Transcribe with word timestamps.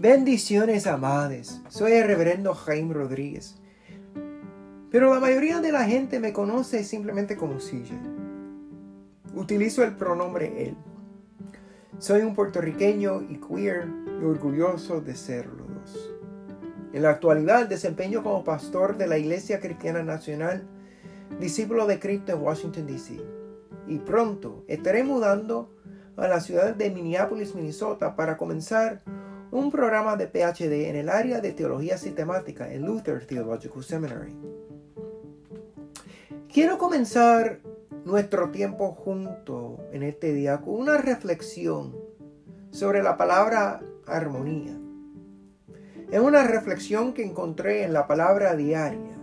Bendiciones 0.00 0.86
amadas, 0.86 1.60
soy 1.68 1.94
el 1.94 2.06
reverendo 2.06 2.54
Jaime 2.54 2.94
Rodríguez, 2.94 3.56
pero 4.92 5.12
la 5.12 5.18
mayoría 5.18 5.58
de 5.58 5.72
la 5.72 5.86
gente 5.86 6.20
me 6.20 6.32
conoce 6.32 6.84
simplemente 6.84 7.36
como 7.36 7.56
CJ. 7.56 7.96
Utilizo 9.34 9.82
el 9.82 9.96
pronombre 9.96 10.68
él. 10.68 10.76
Soy 11.98 12.20
un 12.20 12.36
puertorriqueño 12.36 13.22
y 13.22 13.40
queer 13.40 13.88
y 14.06 14.24
orgulloso 14.24 15.00
de 15.00 15.16
serlo. 15.16 15.66
En 16.92 17.02
la 17.02 17.10
actualidad 17.10 17.68
desempeño 17.68 18.22
como 18.22 18.44
pastor 18.44 18.98
de 18.98 19.08
la 19.08 19.18
Iglesia 19.18 19.58
Cristiana 19.58 20.04
Nacional, 20.04 20.62
discípulo 21.40 21.88
de 21.88 21.98
Cristo 21.98 22.30
en 22.30 22.40
Washington, 22.40 22.86
D.C. 22.86 23.20
Y 23.88 23.98
pronto 23.98 24.62
estaré 24.68 25.02
mudando 25.02 25.74
a 26.16 26.28
la 26.28 26.38
ciudad 26.38 26.76
de 26.76 26.88
Minneapolis, 26.88 27.56
Minnesota, 27.56 28.14
para 28.14 28.36
comenzar 28.36 29.02
un 29.50 29.70
programa 29.70 30.16
de 30.16 30.26
PhD 30.26 30.88
en 30.88 30.96
el 30.96 31.08
área 31.08 31.40
de 31.40 31.52
teología 31.52 31.96
sistemática 31.96 32.72
en 32.72 32.84
Luther 32.84 33.26
Theological 33.26 33.82
Seminary. 33.82 34.36
Quiero 36.52 36.78
comenzar 36.78 37.60
nuestro 38.04 38.50
tiempo 38.50 38.92
junto 38.92 39.78
en 39.92 40.02
este 40.02 40.32
día 40.32 40.60
con 40.60 40.74
una 40.74 40.98
reflexión 40.98 41.96
sobre 42.70 43.02
la 43.02 43.16
palabra 43.16 43.80
armonía. 44.06 44.78
Es 46.10 46.20
una 46.20 46.44
reflexión 46.44 47.12
que 47.12 47.24
encontré 47.24 47.84
en 47.84 47.92
la 47.92 48.06
palabra 48.06 48.56
diaria, 48.56 49.16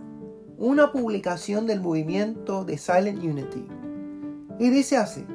una 0.58 0.92
publicación 0.92 1.66
del 1.66 1.80
movimiento 1.80 2.64
de 2.64 2.78
Silent 2.78 3.22
Unity. 3.22 3.66
Y 4.58 4.70
dice 4.70 4.96
así, 4.96 5.26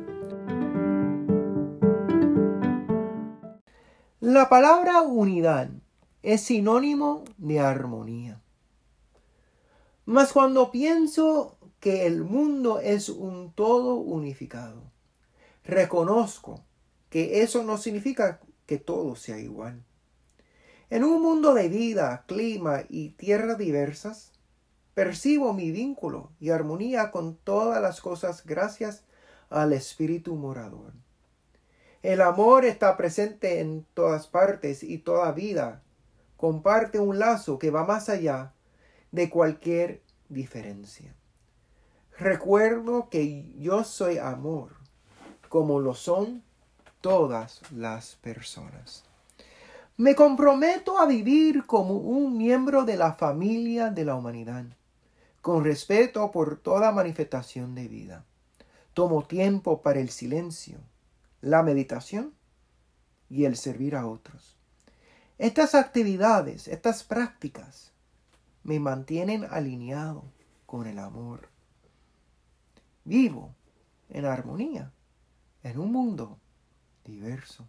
La 4.34 4.48
palabra 4.48 5.02
unidad 5.02 5.72
es 6.24 6.40
sinónimo 6.40 7.26
de 7.36 7.60
armonía. 7.60 8.40
Mas 10.06 10.32
cuando 10.32 10.72
pienso 10.72 11.58
que 11.82 12.08
el 12.08 12.24
mundo 12.24 12.80
es 12.80 13.10
un 13.10 13.52
todo 13.52 13.96
unificado, 13.96 14.84
reconozco 15.66 16.64
que 17.10 17.42
eso 17.42 17.66
no 17.66 17.78
significa 17.78 18.40
que 18.68 18.78
todo 18.78 19.18
sea 19.18 19.38
igual. 19.38 19.84
En 20.90 21.04
un 21.04 21.22
mundo 21.22 21.54
de 21.54 21.68
vida, 21.68 22.24
clima 22.26 22.84
y 22.88 23.10
tierras 23.10 23.58
diversas, 23.58 24.32
percibo 24.94 25.52
mi 25.52 25.72
vínculo 25.72 26.32
y 26.40 26.52
armonía 26.52 27.12
con 27.12 27.36
todas 27.36 27.82
las 27.82 28.00
cosas 28.00 28.46
gracias 28.46 29.04
al 29.50 29.74
Espíritu 29.74 30.36
morador. 30.36 30.94
El 32.04 32.22
amor 32.22 32.66
está 32.66 32.98
presente 32.98 33.60
en 33.60 33.86
todas 33.94 34.26
partes 34.28 34.82
y 34.82 34.98
toda 34.98 35.32
vida 35.34 35.84
comparte 36.36 37.00
un 37.00 37.20
lazo 37.20 37.60
que 37.60 37.70
va 37.70 37.86
más 37.86 38.10
allá 38.10 38.54
de 39.12 39.30
cualquier 39.30 40.02
diferencia. 40.28 41.14
Recuerdo 42.18 43.10
que 43.10 43.54
yo 43.60 43.84
soy 43.84 44.18
amor, 44.18 44.72
como 45.48 45.80
lo 45.80 45.94
son 45.94 46.42
todas 47.02 47.62
las 47.72 48.16
personas. 48.16 49.04
Me 49.98 50.16
comprometo 50.16 50.98
a 50.98 51.06
vivir 51.06 51.68
como 51.68 51.98
un 51.98 52.36
miembro 52.36 52.84
de 52.84 52.98
la 52.98 53.14
familia 53.14 53.92
de 53.92 54.06
la 54.06 54.16
humanidad, 54.16 54.66
con 55.42 55.64
respeto 55.64 56.32
por 56.32 56.58
toda 56.58 56.92
manifestación 56.92 57.76
de 57.76 57.88
vida. 57.88 58.26
Tomo 58.96 59.24
tiempo 59.24 59.84
para 59.84 60.00
el 60.00 60.10
silencio, 60.10 60.80
la 61.42 61.64
meditación 61.64 62.34
y 63.30 63.46
el 63.46 63.58
servir 63.58 63.96
a 63.96 64.06
otros. 64.06 64.58
Estas 65.38 65.74
actividades, 65.74 66.68
estas 66.68 67.04
prácticas, 67.04 67.92
me 68.64 68.80
mantienen 68.80 69.46
alineado 69.50 70.24
con 70.66 70.86
el 70.86 71.00
amor. 71.00 71.50
Vivo 73.04 73.56
en 74.10 74.26
armonía 74.26 74.92
en 75.64 75.80
un 75.80 75.92
mundo 75.92 76.38
diverso. 77.06 77.68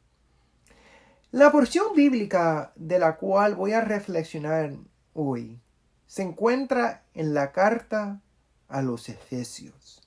La 1.30 1.50
porción 1.50 1.94
bíblica 1.96 2.72
de 2.76 2.98
la 2.98 3.16
cual 3.16 3.54
voy 3.54 3.72
a 3.72 3.80
reflexionar 3.80 4.74
hoy 5.14 5.58
se 6.06 6.22
encuentra 6.22 7.04
en 7.14 7.32
la 7.32 7.52
carta 7.52 8.20
a 8.68 8.82
los 8.82 9.08
Efesios 9.08 10.01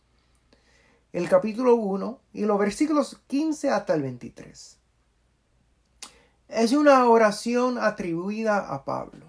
el 1.16 1.30
capítulo 1.30 1.76
1 1.76 2.20
y 2.34 2.42
los 2.42 2.60
versículos 2.60 3.22
15 3.28 3.70
hasta 3.70 3.94
el 3.94 4.02
23. 4.02 4.78
Es 6.50 6.74
una 6.74 7.08
oración 7.08 7.78
atribuida 7.78 8.58
a 8.58 8.84
Pablo. 8.84 9.26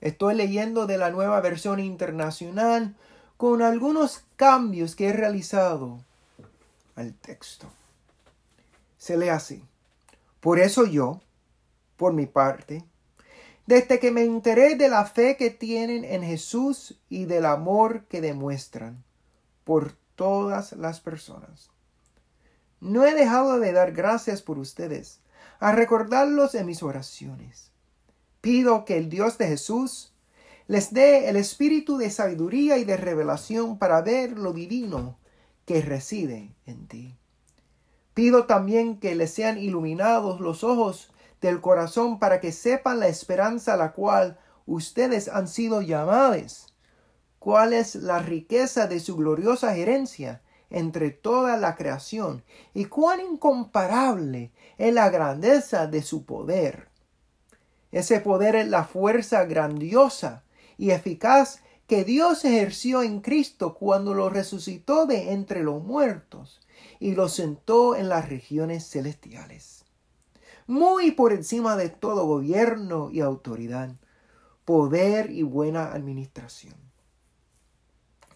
Estoy 0.00 0.34
leyendo 0.34 0.86
de 0.86 0.96
la 0.96 1.10
nueva 1.10 1.42
versión 1.42 1.78
internacional 1.78 2.96
con 3.36 3.60
algunos 3.60 4.24
cambios 4.36 4.96
que 4.96 5.08
he 5.08 5.12
realizado 5.12 5.98
al 6.94 7.12
texto. 7.12 7.66
Se 8.96 9.18
lee 9.18 9.28
así. 9.28 9.62
Por 10.40 10.58
eso 10.58 10.86
yo, 10.86 11.20
por 11.98 12.14
mi 12.14 12.24
parte, 12.24 12.82
desde 13.66 13.98
que 13.98 14.10
me 14.10 14.24
enteré 14.24 14.74
de 14.76 14.88
la 14.88 15.04
fe 15.04 15.36
que 15.36 15.50
tienen 15.50 16.06
en 16.06 16.22
Jesús 16.22 16.98
y 17.10 17.26
del 17.26 17.44
amor 17.44 18.04
que 18.04 18.22
demuestran 18.22 19.04
por 19.62 19.96
todas 20.16 20.72
las 20.72 21.00
personas. 21.00 21.70
No 22.80 23.04
he 23.04 23.14
dejado 23.14 23.58
de 23.58 23.72
dar 23.72 23.92
gracias 23.92 24.42
por 24.42 24.58
ustedes, 24.58 25.20
a 25.60 25.72
recordarlos 25.72 26.54
en 26.54 26.66
mis 26.66 26.82
oraciones. 26.82 27.70
Pido 28.40 28.84
que 28.84 28.96
el 28.96 29.08
Dios 29.08 29.38
de 29.38 29.48
Jesús 29.48 30.12
les 30.66 30.92
dé 30.92 31.28
el 31.28 31.36
espíritu 31.36 31.96
de 31.96 32.10
sabiduría 32.10 32.76
y 32.78 32.84
de 32.84 32.96
revelación 32.96 33.78
para 33.78 34.02
ver 34.02 34.38
lo 34.38 34.52
divino 34.52 35.16
que 35.64 35.80
reside 35.80 36.54
en 36.66 36.86
ti. 36.86 37.16
Pido 38.14 38.46
también 38.46 38.98
que 38.98 39.14
les 39.14 39.32
sean 39.32 39.58
iluminados 39.58 40.40
los 40.40 40.64
ojos 40.64 41.12
del 41.40 41.60
corazón 41.60 42.18
para 42.18 42.40
que 42.40 42.52
sepan 42.52 42.98
la 42.98 43.08
esperanza 43.08 43.74
a 43.74 43.76
la 43.76 43.92
cual 43.92 44.38
ustedes 44.66 45.28
han 45.28 45.48
sido 45.48 45.82
llamados 45.82 46.75
cuál 47.46 47.74
es 47.74 47.94
la 47.94 48.18
riqueza 48.18 48.88
de 48.88 48.98
su 48.98 49.14
gloriosa 49.14 49.76
herencia 49.76 50.42
entre 50.68 51.10
toda 51.10 51.56
la 51.56 51.76
creación 51.76 52.42
y 52.74 52.86
cuán 52.86 53.20
incomparable 53.20 54.50
es 54.78 54.92
la 54.92 55.10
grandeza 55.10 55.86
de 55.86 56.02
su 56.02 56.24
poder. 56.24 56.88
Ese 57.92 58.18
poder 58.18 58.56
es 58.56 58.66
la 58.66 58.82
fuerza 58.82 59.44
grandiosa 59.44 60.42
y 60.76 60.90
eficaz 60.90 61.62
que 61.86 62.02
Dios 62.02 62.44
ejerció 62.44 63.04
en 63.04 63.20
Cristo 63.20 63.74
cuando 63.74 64.12
lo 64.12 64.28
resucitó 64.28 65.06
de 65.06 65.30
entre 65.30 65.62
los 65.62 65.84
muertos 65.84 66.60
y 66.98 67.14
lo 67.14 67.28
sentó 67.28 67.94
en 67.94 68.08
las 68.08 68.28
regiones 68.28 68.90
celestiales. 68.90 69.84
Muy 70.66 71.12
por 71.12 71.32
encima 71.32 71.76
de 71.76 71.90
todo 71.90 72.26
gobierno 72.26 73.08
y 73.12 73.20
autoridad, 73.20 73.94
poder 74.64 75.30
y 75.30 75.44
buena 75.44 75.92
administración 75.92 76.85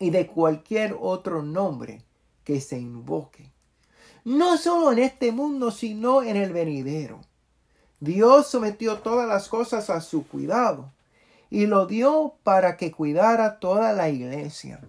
y 0.01 0.11
de 0.11 0.27
cualquier 0.27 0.97
otro 0.99 1.43
nombre 1.43 2.03
que 2.43 2.61
se 2.61 2.79
invoque. 2.79 3.53
No 4.25 4.57
solo 4.57 4.91
en 4.91 4.99
este 4.99 5.31
mundo, 5.31 5.71
sino 5.71 6.23
en 6.23 6.37
el 6.37 6.53
venidero. 6.53 7.21
Dios 8.01 8.49
sometió 8.49 8.99
todas 8.99 9.29
las 9.29 9.49
cosas 9.49 9.91
a 9.91 10.01
su 10.01 10.27
cuidado 10.27 10.91
y 11.51 11.67
lo 11.67 11.87
dio 11.87 12.35
para 12.43 12.77
que 12.77 12.91
cuidara 12.91 13.61
toda 13.61 13.93
la 13.93 14.09
iglesia. 14.09 14.81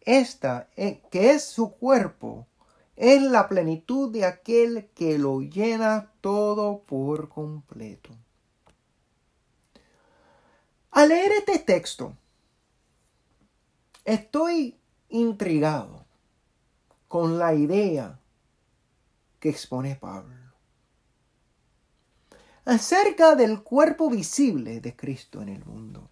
Esta, 0.00 0.68
eh, 0.76 1.00
que 1.10 1.30
es 1.30 1.44
su 1.44 1.72
cuerpo, 1.72 2.46
es 2.96 3.22
la 3.22 3.48
plenitud 3.48 4.10
de 4.12 4.24
aquel 4.24 4.88
que 4.94 5.18
lo 5.18 5.40
llena 5.40 6.10
todo 6.20 6.80
por 6.80 7.28
completo. 7.28 8.10
Al 10.90 11.10
leer 11.10 11.32
este 11.32 11.60
texto, 11.60 12.14
Estoy 14.10 14.76
intrigado 15.08 16.04
con 17.06 17.38
la 17.38 17.54
idea 17.54 18.18
que 19.38 19.50
expone 19.50 19.94
Pablo 19.94 20.34
acerca 22.64 23.36
del 23.36 23.62
cuerpo 23.62 24.10
visible 24.10 24.80
de 24.80 24.96
Cristo 24.96 25.42
en 25.42 25.50
el 25.50 25.64
mundo. 25.64 26.10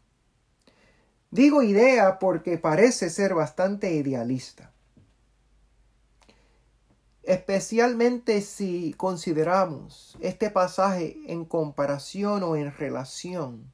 Digo 1.32 1.64
idea 1.64 2.20
porque 2.20 2.56
parece 2.56 3.10
ser 3.10 3.34
bastante 3.34 3.92
idealista, 3.92 4.72
especialmente 7.24 8.42
si 8.42 8.94
consideramos 8.96 10.16
este 10.20 10.50
pasaje 10.50 11.18
en 11.26 11.44
comparación 11.44 12.44
o 12.44 12.54
en 12.54 12.70
relación 12.70 13.72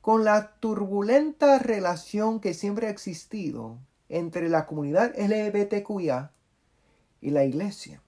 con 0.00 0.24
la 0.24 0.54
turbulenta 0.60 1.58
relación 1.58 2.40
que 2.40 2.54
siempre 2.54 2.86
ha 2.86 2.90
existido 2.90 3.78
entre 4.08 4.48
la 4.48 4.66
comunidad 4.66 5.14
LGBTQIA 5.16 6.32
y 7.20 7.30
la 7.30 7.44
iglesia. 7.44 8.02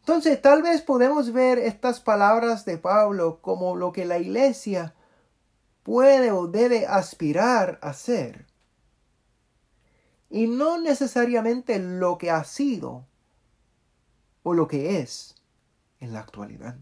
Entonces 0.00 0.40
tal 0.42 0.62
vez 0.62 0.82
podemos 0.82 1.32
ver 1.32 1.58
estas 1.58 2.00
palabras 2.00 2.64
de 2.64 2.78
Pablo 2.78 3.40
como 3.40 3.76
lo 3.76 3.92
que 3.92 4.04
la 4.04 4.18
iglesia 4.18 4.94
puede 5.82 6.32
o 6.32 6.46
debe 6.46 6.86
aspirar 6.86 7.78
a 7.82 7.92
ser. 7.92 8.46
Y 10.28 10.46
no 10.46 10.80
necesariamente 10.80 11.78
lo 11.78 12.18
que 12.18 12.30
ha 12.30 12.44
sido 12.44 13.06
o 14.42 14.54
lo 14.54 14.68
que 14.68 15.00
es 15.00 15.36
en 16.00 16.12
la 16.12 16.20
actualidad. 16.20 16.76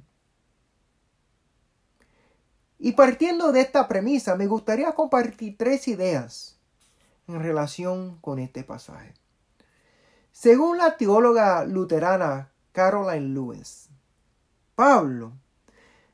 Y 2.78 2.92
partiendo 2.92 3.50
de 3.52 3.60
esta 3.60 3.88
premisa, 3.88 4.36
me 4.36 4.46
gustaría 4.46 4.92
compartir 4.92 5.56
tres 5.58 5.88
ideas 5.88 6.58
en 7.26 7.40
relación 7.42 8.18
con 8.20 8.38
este 8.38 8.62
pasaje. 8.62 9.14
Según 10.32 10.78
la 10.78 10.96
teóloga 10.96 11.64
luterana 11.64 12.52
Caroline 12.72 13.34
Lewis, 13.34 13.88
Pablo 14.76 15.32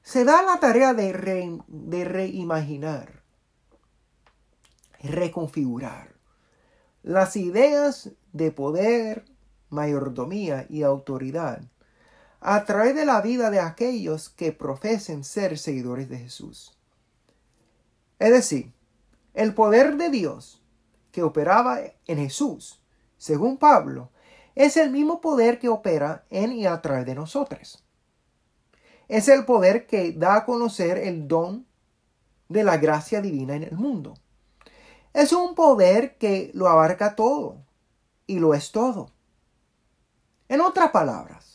se 0.03 0.25
da 0.25 0.43
la 0.43 0.59
tarea 0.59 0.95
de, 0.95 1.61
de 1.67 2.05
reimaginar, 2.05 3.23
reconfigurar 5.01 6.15
las 7.03 7.37
ideas 7.37 8.11
de 8.33 8.51
poder, 8.51 9.27
mayordomía 9.69 10.65
y 10.71 10.83
autoridad 10.83 11.61
a 12.47 12.67
través 12.67 12.95
de 12.95 13.07
la 13.07 13.23
vida 13.23 13.51
de 13.51 13.59
aquellos 13.59 14.29
que 14.29 14.53
profesen 14.53 15.25
ser 15.25 15.57
seguidores 15.57 16.11
de 16.11 16.19
Jesús. 16.19 16.77
Es 18.19 18.31
decir, 18.31 18.71
el 19.33 19.55
poder 19.55 19.97
de 19.97 20.11
Dios 20.11 20.63
que 21.11 21.23
operaba 21.23 21.81
en 22.07 22.19
Jesús, 22.19 22.83
según 23.17 23.57
Pablo, 23.57 24.11
es 24.55 24.77
el 24.77 24.91
mismo 24.91 25.23
poder 25.23 25.59
que 25.59 25.71
opera 25.71 26.27
en 26.29 26.53
y 26.53 26.67
a 26.67 26.83
través 26.83 27.07
de 27.07 27.15
nosotros. 27.15 27.83
Es 29.09 29.29
el 29.29 29.47
poder 29.47 29.87
que 29.87 30.13
da 30.13 30.37
a 30.37 30.45
conocer 30.45 30.99
el 30.99 31.27
don 31.27 31.67
de 32.51 32.63
la 32.63 32.77
gracia 32.77 33.23
divina 33.23 33.57
en 33.57 33.63
el 33.63 33.77
mundo. 33.77 34.19
Es 35.15 35.33
un 35.33 35.55
poder 35.55 36.19
que 36.19 36.51
lo 36.53 36.69
abarca 36.69 37.17
todo 37.17 37.65
y 38.27 38.39
lo 38.39 38.53
es 38.53 38.71
todo. 38.71 39.09
En 40.47 40.61
otras 40.61 40.91
palabras, 40.91 41.54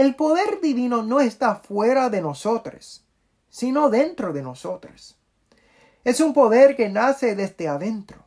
el 0.00 0.14
poder 0.14 0.60
divino 0.60 1.02
no 1.02 1.20
está 1.20 1.56
fuera 1.56 2.08
de 2.08 2.22
nosotros, 2.22 3.04
sino 3.50 3.90
dentro 3.90 4.32
de 4.32 4.42
nosotros. 4.42 5.18
Es 6.04 6.20
un 6.20 6.32
poder 6.32 6.74
que 6.74 6.88
nace 6.88 7.36
desde 7.36 7.68
adentro. 7.68 8.24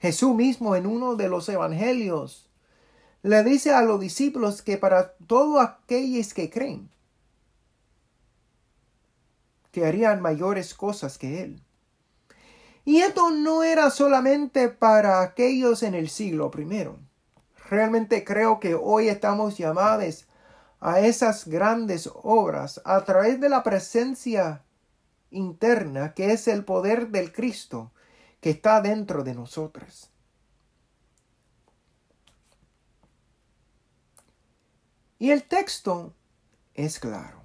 Jesús 0.00 0.34
mismo 0.34 0.74
en 0.74 0.86
uno 0.86 1.14
de 1.14 1.28
los 1.28 1.48
evangelios 1.48 2.50
le 3.22 3.44
dice 3.44 3.72
a 3.72 3.82
los 3.82 4.00
discípulos 4.00 4.62
que 4.62 4.76
para 4.76 5.12
todos 5.28 5.62
aquellos 5.62 6.34
que 6.34 6.50
creen, 6.50 6.90
que 9.70 9.86
harían 9.86 10.20
mayores 10.20 10.74
cosas 10.74 11.18
que 11.18 11.42
Él. 11.42 11.62
Y 12.84 13.02
esto 13.02 13.30
no 13.30 13.62
era 13.62 13.90
solamente 13.90 14.68
para 14.68 15.22
aquellos 15.22 15.84
en 15.84 15.94
el 15.94 16.08
siglo 16.08 16.50
primero. 16.50 16.98
Realmente 17.70 18.24
creo 18.24 18.58
que 18.58 18.74
hoy 18.74 19.08
estamos 19.08 19.56
llamados 19.56 20.26
a 20.84 20.98
esas 20.98 21.46
grandes 21.46 22.10
obras 22.12 22.82
a 22.84 23.04
través 23.04 23.40
de 23.40 23.48
la 23.48 23.62
presencia 23.62 24.64
interna 25.30 26.12
que 26.12 26.32
es 26.32 26.48
el 26.48 26.64
poder 26.64 27.08
del 27.08 27.32
Cristo 27.32 27.92
que 28.40 28.50
está 28.50 28.80
dentro 28.80 29.22
de 29.22 29.32
nosotros. 29.32 30.10
Y 35.20 35.30
el 35.30 35.44
texto 35.44 36.16
es 36.74 36.98
claro. 36.98 37.44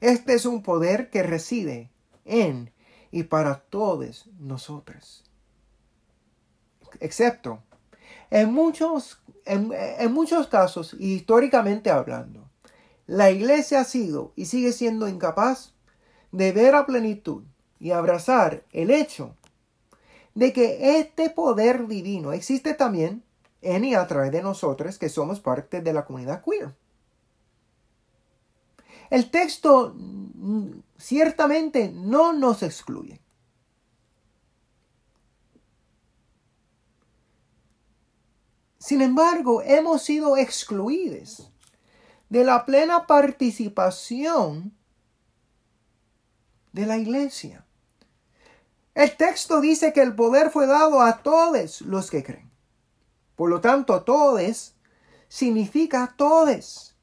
Este 0.00 0.32
es 0.32 0.46
un 0.46 0.62
poder 0.62 1.10
que 1.10 1.22
reside 1.22 1.90
en 2.24 2.72
y 3.10 3.24
para 3.24 3.60
todos 3.60 4.30
nosotros. 4.38 5.22
Excepto 6.98 7.62
en 8.32 8.50
muchos, 8.50 9.21
en, 9.44 10.12
muchos 10.12 10.48
casos, 10.48 10.94
históricamente 10.98 11.90
hablando, 11.90 12.48
la 13.06 13.30
iglesia 13.30 13.80
ha 13.80 13.84
sido 13.84 14.32
y 14.36 14.46
sigue 14.46 14.72
siendo 14.72 15.08
incapaz 15.08 15.74
de 16.30 16.52
ver 16.52 16.74
a 16.74 16.86
plenitud 16.86 17.42
y 17.78 17.90
abrazar 17.90 18.64
el 18.72 18.90
hecho 18.90 19.36
de 20.34 20.52
que 20.52 20.98
este 20.98 21.30
poder 21.30 21.88
divino 21.88 22.32
existe 22.32 22.74
también 22.74 23.22
en 23.60 23.84
y 23.84 23.94
a 23.94 24.06
través 24.06 24.32
de 24.32 24.42
nosotros 24.42 24.98
que 24.98 25.08
somos 25.08 25.40
parte 25.40 25.80
de 25.80 25.92
la 25.92 26.04
comunidad 26.04 26.42
queer. 26.42 26.74
El 29.10 29.30
texto 29.30 29.94
mm, 29.94 30.70
ciertamente 30.96 31.92
no 31.94 32.32
nos 32.32 32.62
excluye. 32.62 33.20
Sin 38.82 39.00
embargo, 39.00 39.62
hemos 39.62 40.02
sido 40.02 40.36
excluidos 40.36 41.52
de 42.28 42.42
la 42.42 42.66
plena 42.66 43.06
participación 43.06 44.76
de 46.72 46.86
la 46.86 46.98
iglesia. 46.98 47.64
El 48.92 49.16
texto 49.16 49.60
dice 49.60 49.92
que 49.92 50.02
el 50.02 50.16
poder 50.16 50.50
fue 50.50 50.66
dado 50.66 51.00
a 51.00 51.22
todos 51.22 51.82
los 51.82 52.10
que 52.10 52.24
creen. 52.24 52.50
Por 53.36 53.50
lo 53.50 53.60
tanto, 53.60 54.02
todos 54.02 54.74
significa 55.28 56.12
todos. 56.16 56.96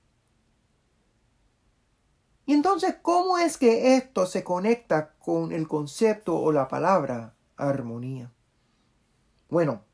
Y 2.45 2.55
entonces, 2.55 2.97
¿cómo 3.01 3.37
es 3.37 3.57
que 3.57 3.95
esto 3.95 4.25
se 4.25 4.43
conecta 4.43 5.13
con 5.13 5.53
el 5.53 5.65
concepto 5.69 6.35
o 6.35 6.51
la 6.51 6.67
palabra 6.67 7.35
armonía? 7.55 8.33
Bueno, 9.49 9.85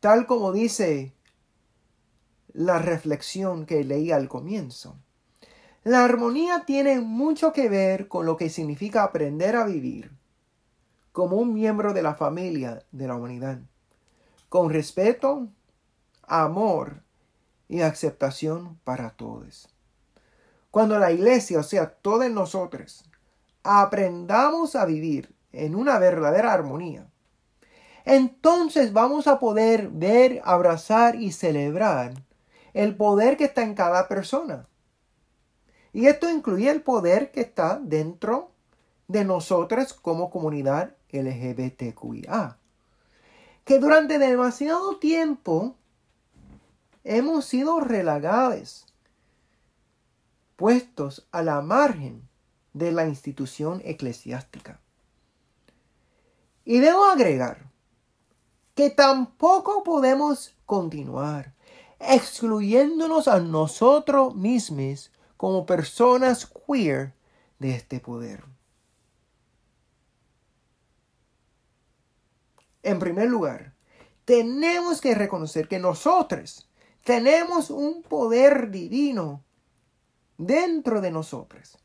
tal 0.00 0.26
como 0.26 0.52
dice 0.52 1.12
la 2.52 2.78
reflexión 2.78 3.66
que 3.66 3.84
leí 3.84 4.10
al 4.10 4.28
comienzo. 4.28 4.96
La 5.84 6.04
armonía 6.04 6.64
tiene 6.66 7.00
mucho 7.00 7.52
que 7.52 7.68
ver 7.68 8.08
con 8.08 8.26
lo 8.26 8.36
que 8.36 8.50
significa 8.50 9.02
aprender 9.02 9.56
a 9.56 9.64
vivir 9.64 10.12
como 11.12 11.36
un 11.36 11.54
miembro 11.54 11.92
de 11.92 12.02
la 12.02 12.14
familia 12.14 12.84
de 12.92 13.08
la 13.08 13.16
humanidad, 13.16 13.60
con 14.48 14.70
respeto, 14.70 15.48
amor 16.22 17.02
y 17.68 17.80
aceptación 17.80 18.78
para 18.84 19.10
todos. 19.10 19.68
Cuando 20.70 20.98
la 20.98 21.12
iglesia, 21.12 21.58
o 21.60 21.62
sea, 21.62 21.90
todos 21.90 22.30
nosotros, 22.30 23.04
aprendamos 23.62 24.76
a 24.76 24.84
vivir 24.84 25.34
en 25.52 25.74
una 25.74 25.98
verdadera 25.98 26.52
armonía, 26.52 27.09
entonces 28.04 28.92
vamos 28.92 29.26
a 29.26 29.38
poder 29.38 29.88
ver, 29.88 30.40
abrazar 30.44 31.16
y 31.16 31.32
celebrar 31.32 32.14
el 32.72 32.96
poder 32.96 33.36
que 33.36 33.44
está 33.44 33.62
en 33.62 33.74
cada 33.74 34.08
persona. 34.08 34.66
Y 35.92 36.06
esto 36.06 36.30
incluye 36.30 36.70
el 36.70 36.82
poder 36.82 37.30
que 37.32 37.40
está 37.40 37.80
dentro 37.82 38.52
de 39.08 39.24
nosotros 39.24 39.92
como 39.92 40.30
comunidad 40.30 40.94
LGBTQIA. 41.10 42.58
Que 43.64 43.78
durante 43.78 44.18
demasiado 44.18 44.98
tiempo 44.98 45.76
hemos 47.02 47.44
sido 47.44 47.80
relagados, 47.80 48.86
puestos 50.56 51.26
a 51.32 51.42
la 51.42 51.60
margen 51.60 52.28
de 52.72 52.92
la 52.92 53.06
institución 53.06 53.82
eclesiástica. 53.84 54.80
Y 56.64 56.78
debo 56.78 57.06
agregar 57.06 57.69
que 58.80 58.88
tampoco 58.88 59.82
podemos 59.84 60.56
continuar 60.64 61.52
excluyéndonos 61.98 63.28
a 63.28 63.38
nosotros 63.38 64.34
mismos 64.34 65.12
como 65.36 65.66
personas 65.66 66.46
queer 66.46 67.12
de 67.58 67.74
este 67.74 68.00
poder. 68.00 68.42
En 72.82 72.98
primer 72.98 73.28
lugar, 73.28 73.74
tenemos 74.24 75.02
que 75.02 75.14
reconocer 75.14 75.68
que 75.68 75.78
nosotros 75.78 76.66
tenemos 77.04 77.68
un 77.68 78.02
poder 78.02 78.70
divino 78.70 79.44
dentro 80.38 81.02
de 81.02 81.10
nosotros 81.10 81.76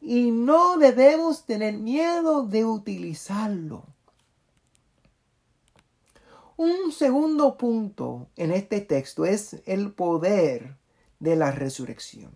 y 0.00 0.32
no 0.32 0.78
debemos 0.78 1.46
tener 1.46 1.74
miedo 1.74 2.42
de 2.42 2.64
utilizarlo. 2.64 3.93
Un 6.56 6.92
segundo 6.92 7.56
punto 7.56 8.28
en 8.36 8.52
este 8.52 8.80
texto 8.80 9.24
es 9.24 9.60
el 9.66 9.92
poder 9.92 10.76
de 11.18 11.34
la 11.34 11.50
resurrección. 11.50 12.32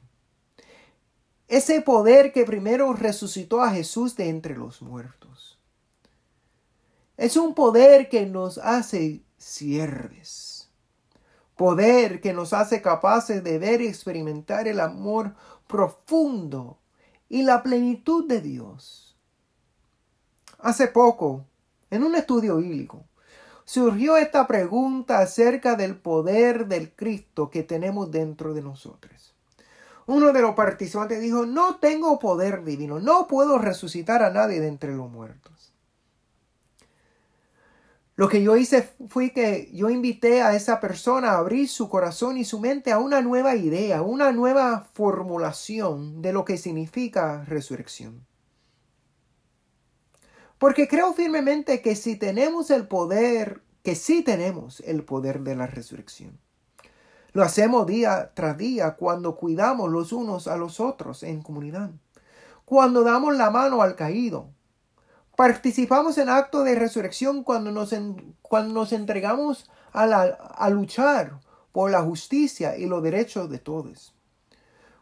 Ese 1.46 1.80
poder 1.82 2.32
que 2.32 2.44
primero 2.44 2.92
resucitó 2.92 3.62
a 3.62 3.70
Jesús 3.70 4.16
de 4.16 4.28
entre 4.28 4.56
los 4.56 4.82
muertos. 4.82 5.58
Es 7.16 7.36
un 7.36 7.54
poder 7.54 8.08
que 8.08 8.26
nos 8.26 8.58
hace 8.58 9.22
sierves, 9.36 10.58
Poder 11.58 12.20
que 12.20 12.32
nos 12.32 12.52
hace 12.52 12.80
capaces 12.80 13.42
de 13.42 13.58
ver 13.58 13.80
y 13.80 13.88
experimentar 13.88 14.68
el 14.68 14.78
amor 14.78 15.34
profundo 15.66 16.78
y 17.28 17.42
la 17.42 17.64
plenitud 17.64 18.28
de 18.28 18.40
Dios. 18.40 19.16
Hace 20.60 20.86
poco, 20.86 21.46
en 21.90 22.04
un 22.04 22.14
estudio 22.14 22.58
bíblico, 22.58 23.04
surgió 23.68 24.16
esta 24.16 24.46
pregunta 24.46 25.18
acerca 25.18 25.76
del 25.76 25.94
poder 25.94 26.68
del 26.68 26.90
Cristo 26.90 27.50
que 27.50 27.62
tenemos 27.62 28.10
dentro 28.10 28.54
de 28.54 28.62
nosotros. 28.62 29.34
Uno 30.06 30.32
de 30.32 30.40
los 30.40 30.54
participantes 30.54 31.20
dijo, 31.20 31.44
no 31.44 31.76
tengo 31.76 32.18
poder 32.18 32.64
divino, 32.64 32.98
no 32.98 33.26
puedo 33.26 33.58
resucitar 33.58 34.22
a 34.22 34.30
nadie 34.30 34.60
de 34.60 34.68
entre 34.68 34.96
los 34.96 35.10
muertos. 35.10 35.74
Lo 38.16 38.30
que 38.30 38.42
yo 38.42 38.56
hice 38.56 38.88
fue 39.10 39.32
que 39.32 39.70
yo 39.74 39.90
invité 39.90 40.40
a 40.40 40.54
esa 40.54 40.80
persona 40.80 41.32
a 41.32 41.38
abrir 41.38 41.68
su 41.68 41.90
corazón 41.90 42.38
y 42.38 42.46
su 42.46 42.60
mente 42.60 42.90
a 42.90 42.98
una 42.98 43.20
nueva 43.20 43.54
idea, 43.54 44.00
una 44.00 44.32
nueva 44.32 44.88
formulación 44.94 46.22
de 46.22 46.32
lo 46.32 46.46
que 46.46 46.56
significa 46.56 47.44
resurrección. 47.44 48.27
Porque 50.58 50.88
creo 50.88 51.12
firmemente 51.12 51.80
que 51.82 51.94
si 51.94 52.16
tenemos 52.16 52.70
el 52.70 52.88
poder, 52.88 53.62
que 53.84 53.94
sí 53.94 54.22
tenemos 54.22 54.80
el 54.80 55.04
poder 55.04 55.40
de 55.40 55.54
la 55.54 55.68
resurrección. 55.68 56.38
Lo 57.32 57.44
hacemos 57.44 57.86
día 57.86 58.32
tras 58.34 58.58
día 58.58 58.96
cuando 58.96 59.36
cuidamos 59.36 59.90
los 59.90 60.12
unos 60.12 60.48
a 60.48 60.56
los 60.56 60.80
otros 60.80 61.22
en 61.22 61.42
comunidad, 61.42 61.90
cuando 62.64 63.04
damos 63.04 63.36
la 63.36 63.50
mano 63.50 63.82
al 63.82 63.94
caído. 63.94 64.48
Participamos 65.36 66.18
en 66.18 66.28
actos 66.28 66.64
de 66.64 66.74
resurrección 66.74 67.44
cuando 67.44 67.70
nos, 67.70 67.94
cuando 68.42 68.74
nos 68.74 68.92
entregamos 68.92 69.70
a, 69.92 70.02
a 70.02 70.70
luchar 70.70 71.38
por 71.70 71.92
la 71.92 72.02
justicia 72.02 72.76
y 72.76 72.86
los 72.86 73.04
derechos 73.04 73.48
de 73.48 73.60
todos. 73.60 74.12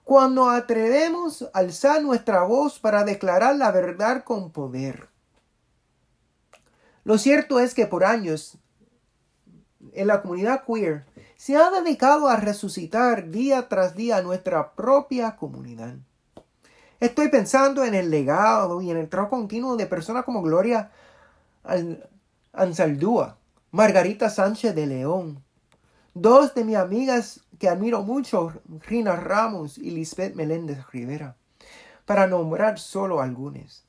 Cuando 0.05 0.51
atrevemos 0.51 1.43
a 1.43 1.59
alzar 1.61 2.03
nuestra 2.03 2.43
voz 2.43 2.79
para 2.79 3.05
declarar 3.05 3.57
la 3.57 3.71
verdad 3.71 4.25
con 4.25 4.51
poder 4.51 5.16
lo 7.07 7.19
cierto 7.19 7.61
es 7.61 7.73
que 7.73 7.87
por 7.87 8.05
años 8.05 8.59
en 9.93 10.09
la 10.09 10.23
comunidad 10.23 10.65
queer 10.67 11.05
se 11.37 11.55
ha 11.55 11.71
dedicado 11.71 12.27
a 12.27 12.35
resucitar 12.35 13.31
día 13.31 13.69
tras 13.69 13.95
día 13.95 14.23
nuestra 14.23 14.73
propia 14.73 15.37
comunidad. 15.37 15.95
Estoy 16.99 17.29
pensando 17.29 17.85
en 17.85 17.95
el 17.95 18.11
legado 18.11 18.83
y 18.83 18.91
en 18.91 18.97
el 18.97 19.09
trabajo 19.09 19.37
continuo 19.37 19.77
de 19.77 19.87
personas 19.87 20.25
como 20.25 20.43
Gloria 20.43 20.91
Ansaldúa, 22.53 23.39
Margarita 23.71 24.29
Sánchez 24.29 24.75
de 24.75 24.89
León, 24.89 25.45
dos 26.13 26.55
de 26.55 26.65
mis 26.65 26.75
amigas 26.75 27.41
que 27.61 27.69
admiro 27.69 28.03
mucho, 28.03 28.53
Rina 28.85 29.15
Ramos 29.15 29.79
y 29.79 29.93
Lisbeth 29.93 30.35
Meléndez 30.35 30.85
Rivera, 30.91 31.37
para 32.05 32.27
nombrar 32.27 32.81
solo 32.81 33.21
algunas. 33.21 33.87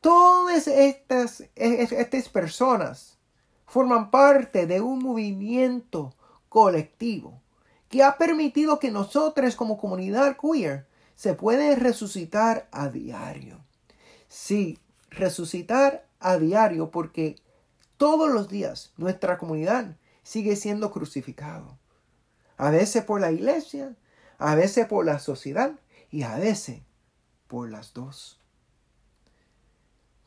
Todas 0.00 0.66
estas, 0.66 1.44
estas 1.54 2.28
personas 2.28 3.18
forman 3.66 4.10
parte 4.10 4.66
de 4.66 4.80
un 4.80 4.98
movimiento 5.00 6.14
colectivo 6.48 7.40
que 7.88 8.02
ha 8.02 8.16
permitido 8.16 8.78
que 8.78 8.90
nosotros 8.90 9.56
como 9.56 9.78
comunidad 9.78 10.36
queer 10.40 10.86
se 11.16 11.34
pueden 11.34 11.78
resucitar 11.78 12.66
a 12.72 12.88
diario. 12.88 13.60
Sí, 14.28 14.78
resucitar 15.10 16.06
a 16.18 16.38
diario 16.38 16.90
porque 16.90 17.36
todos 17.98 18.30
los 18.30 18.48
días 18.48 18.92
nuestra 18.96 19.36
comunidad 19.36 19.96
sigue 20.22 20.56
siendo 20.56 20.90
crucificado. 20.90 21.76
A 22.56 22.70
veces 22.70 23.04
por 23.04 23.20
la 23.20 23.32
iglesia, 23.32 23.94
a 24.38 24.54
veces 24.54 24.86
por 24.86 25.04
la 25.04 25.18
sociedad 25.18 25.72
y 26.10 26.22
a 26.22 26.36
veces 26.38 26.80
por 27.48 27.70
las 27.70 27.92
dos. 27.92 28.39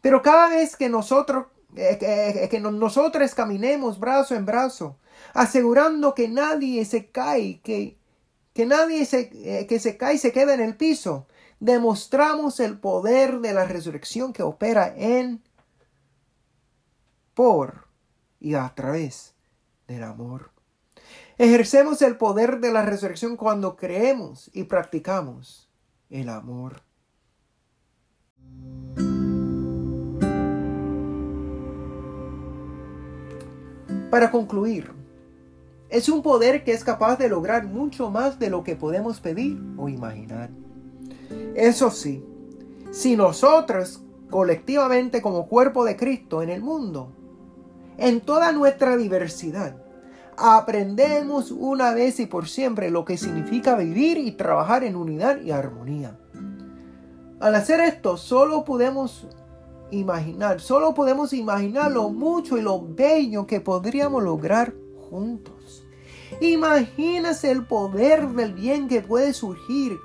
Pero 0.04 0.22
cada 0.22 0.50
vez 0.50 0.76
que 0.76 0.90
nosotros, 0.90 1.46
eh, 1.78 1.98
eh, 2.02 2.50
que 2.50 2.60
nosotros 2.60 3.34
caminemos 3.34 4.02
brazo 4.02 4.36
en 4.36 4.46
brazo, 4.46 4.98
asegurando 5.34 6.14
que 6.14 6.28
nadie 6.28 6.84
se 6.84 7.10
cae, 7.10 7.62
que, 7.62 7.98
que 8.54 8.66
nadie 8.66 9.06
se, 9.06 9.32
eh, 9.34 9.66
que 9.66 9.80
se 9.80 9.96
cae 9.96 10.16
y 10.16 10.18
se 10.18 10.34
queda 10.34 10.56
en 10.56 10.60
el 10.60 10.76
piso, 10.76 11.26
demostramos 11.62 12.60
el 12.60 12.82
poder 12.82 13.40
de 13.40 13.54
la 13.54 13.64
resurrección 13.64 14.34
que 14.34 14.44
opera 14.44 14.94
en, 14.98 15.42
por 17.34 17.88
y 18.42 18.56
a 18.56 18.74
través 18.76 19.36
del 19.88 20.04
amor. 20.04 20.52
Ejercemos 21.38 22.02
el 22.02 22.18
poder 22.18 22.60
de 22.60 22.74
la 22.74 22.82
resurrección 22.82 23.38
cuando 23.38 23.78
creemos 23.78 24.52
y 24.54 24.66
practicamos 24.66 25.70
el 26.10 26.28
amor. 26.28 26.82
Para 34.14 34.30
concluir, 34.30 34.92
es 35.90 36.08
un 36.08 36.22
poder 36.22 36.64
que 36.64 36.72
es 36.72 36.84
capaz 36.84 37.18
de 37.18 37.28
lograr 37.28 37.66
mucho 37.66 38.12
más 38.12 38.38
de 38.38 38.52
lo 38.52 38.64
que 38.64 38.76
podemos 38.76 39.20
pedir 39.20 39.60
o 39.76 39.90
imaginar. 39.90 40.52
Eso 41.56 41.90
sí, 41.90 42.24
si 42.92 43.18
nosotros 43.18 44.04
colectivamente 44.30 45.20
como 45.20 45.48
cuerpo 45.48 45.84
de 45.84 45.98
Cristo 45.98 46.44
en 46.44 46.52
el 46.52 46.62
mundo, 46.62 47.12
en 47.98 48.22
toda 48.22 48.52
nuestra 48.52 48.98
diversidad, 48.98 49.78
aprendemos 50.38 51.50
una 51.50 51.96
vez 51.96 52.20
y 52.20 52.28
por 52.28 52.48
siempre 52.48 52.92
lo 52.92 53.06
que 53.06 53.18
significa 53.18 53.76
vivir 53.76 54.20
y 54.20 54.34
trabajar 54.34 54.84
en 54.84 54.96
unidad 54.96 55.42
y 55.42 55.50
armonía. 55.50 56.20
Al 57.40 57.56
hacer 57.56 57.80
esto, 57.80 58.18
solo 58.18 58.64
podemos 58.64 59.26
imaginar. 59.94 60.60
Solo 60.60 60.94
podemos 60.94 61.34
imaginar 61.34 61.92
lo 61.92 62.10
mucho 62.10 62.58
y 62.58 62.62
lo 62.62 62.82
bello 62.82 63.46
que 63.48 63.62
podríamos 63.62 64.24
lograr 64.24 64.74
juntos. 65.10 65.86
Imagínese 66.42 67.52
el 67.52 67.66
poder 67.66 68.28
del 68.30 68.54
bien 68.54 68.88
que 68.88 69.02
puede 69.02 69.34
surgir 69.34 69.98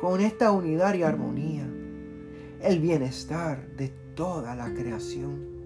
con 0.00 0.20
esta 0.20 0.52
unidad 0.52 0.94
y 0.94 1.02
armonía. 1.02 1.68
El 2.60 2.80
bienestar 2.80 3.68
de 3.76 3.88
toda 4.14 4.54
la 4.54 4.72
creación. 4.74 5.58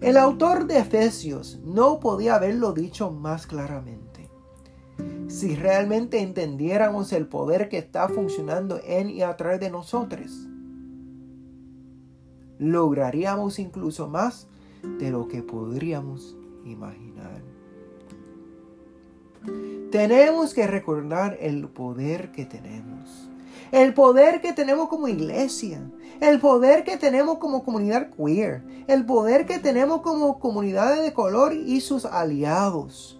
El 0.00 0.16
autor 0.16 0.66
de 0.66 0.78
Efesios 0.78 1.58
no 1.64 1.98
podía 1.98 2.36
haberlo 2.36 2.72
dicho 2.72 3.10
más 3.10 3.46
claramente. 3.46 4.30
Si 5.28 5.54
realmente 5.54 6.20
entendiéramos 6.20 7.12
el 7.12 7.26
poder 7.26 7.68
que 7.68 7.78
está 7.78 8.08
funcionando 8.08 8.80
en 8.84 9.10
y 9.10 9.22
a 9.22 9.36
través 9.36 9.60
de 9.60 9.70
nosotros, 9.70 10.47
lograríamos 12.58 13.58
incluso 13.58 14.08
más 14.08 14.48
de 14.98 15.10
lo 15.10 15.28
que 15.28 15.42
podríamos 15.42 16.36
imaginar. 16.64 17.42
Tenemos 19.90 20.52
que 20.52 20.66
recordar 20.66 21.38
el 21.40 21.68
poder 21.68 22.30
que 22.32 22.44
tenemos. 22.44 23.30
El 23.72 23.94
poder 23.94 24.40
que 24.40 24.52
tenemos 24.52 24.88
como 24.88 25.08
iglesia. 25.08 25.80
El 26.20 26.40
poder 26.40 26.84
que 26.84 26.96
tenemos 26.96 27.38
como 27.38 27.64
comunidad 27.64 28.10
queer. 28.10 28.62
El 28.86 29.06
poder 29.06 29.46
que 29.46 29.58
tenemos 29.58 30.02
como 30.02 30.38
comunidades 30.38 31.02
de 31.02 31.12
color 31.12 31.54
y 31.54 31.80
sus 31.80 32.04
aliados. 32.04 33.18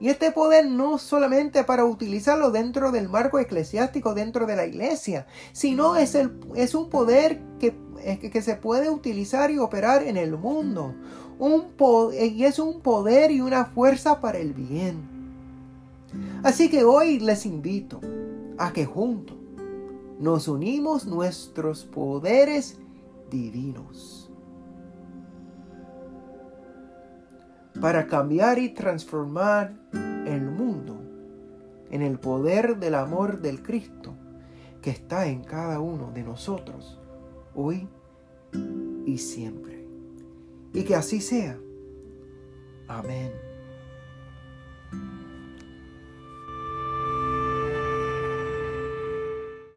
Y 0.00 0.08
este 0.08 0.32
poder 0.32 0.66
no 0.66 0.98
solamente 0.98 1.62
para 1.62 1.84
utilizarlo 1.84 2.50
dentro 2.50 2.90
del 2.90 3.08
marco 3.08 3.38
eclesiástico, 3.38 4.14
dentro 4.14 4.46
de 4.46 4.56
la 4.56 4.66
iglesia, 4.66 5.28
sino 5.52 5.94
es, 5.94 6.16
el, 6.16 6.40
es 6.56 6.74
un 6.74 6.90
poder 6.90 7.40
que 7.60 7.72
que 8.02 8.42
se 8.42 8.56
puede 8.56 8.90
utilizar 8.90 9.50
y 9.50 9.58
operar 9.58 10.02
en 10.02 10.16
el 10.16 10.36
mundo. 10.36 10.94
Un 11.38 11.66
y 12.12 12.44
es 12.44 12.58
un 12.58 12.80
poder 12.80 13.30
y 13.30 13.40
una 13.40 13.64
fuerza 13.64 14.20
para 14.20 14.38
el 14.38 14.52
bien. 14.52 14.96
Así 16.42 16.68
que 16.68 16.84
hoy 16.84 17.18
les 17.20 17.46
invito 17.46 18.00
a 18.58 18.72
que 18.72 18.84
juntos 18.84 19.36
nos 20.18 20.46
unimos 20.46 21.06
nuestros 21.06 21.84
poderes 21.84 22.78
divinos 23.30 24.30
para 27.80 28.06
cambiar 28.06 28.58
y 28.58 28.68
transformar 28.68 29.74
el 29.92 30.42
mundo 30.42 31.00
en 31.90 32.02
el 32.02 32.18
poder 32.18 32.78
del 32.78 32.94
amor 32.94 33.40
del 33.40 33.62
Cristo 33.62 34.14
que 34.80 34.90
está 34.90 35.26
en 35.26 35.42
cada 35.42 35.80
uno 35.80 36.10
de 36.12 36.22
nosotros 36.22 37.01
hoy 37.54 37.88
y 39.06 39.18
siempre. 39.18 39.86
Y 40.72 40.84
que 40.84 40.94
así 40.94 41.20
sea. 41.20 41.58
Amén. 42.88 43.51